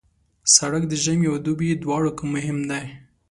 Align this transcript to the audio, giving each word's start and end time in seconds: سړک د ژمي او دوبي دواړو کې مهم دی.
سړک 0.55 0.83
د 0.87 0.93
ژمي 1.03 1.27
او 1.31 1.35
دوبي 1.45 1.69
دواړو 1.83 2.11
کې 2.17 2.25
مهم 2.33 2.57
دی. 2.69 2.85